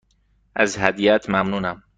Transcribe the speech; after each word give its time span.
از 0.55 0.77
هدیهات 0.77 1.29
ممنونم. 1.29 1.83